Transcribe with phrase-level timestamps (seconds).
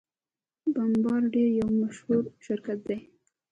[0.73, 2.97] بمبارډیر یو مشهور شرکت دی.